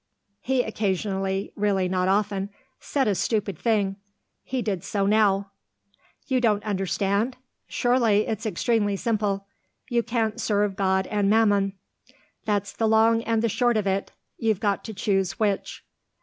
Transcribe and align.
He 0.39 0.63
occasionally 0.63 1.53
(really 1.55 1.87
not 1.87 2.07
often) 2.07 2.49
said 2.79 3.07
a 3.07 3.13
stupid 3.13 3.55
thing; 3.59 3.97
he 4.41 4.63
did 4.63 4.83
so 4.83 5.05
now. 5.05 5.51
"You 6.25 6.41
don't 6.41 6.63
understand? 6.63 7.37
Surely 7.67 8.25
it's 8.25 8.47
extremely 8.47 8.95
simple. 8.95 9.45
You 9.91 10.01
can't 10.01 10.41
serve 10.41 10.75
God 10.75 11.05
and 11.05 11.29
Mammon; 11.29 11.73
that's 12.45 12.73
the 12.73 12.87
long 12.87 13.21
and 13.25 13.43
the 13.43 13.47
short 13.47 13.77
of 13.77 13.85
it. 13.85 14.11
You've 14.39 14.59
got 14.59 14.83
to 14.85 14.93
choose 14.95 15.39
which." 15.39 15.85